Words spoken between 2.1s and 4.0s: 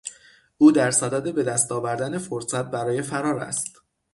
فرصت برای فرار است.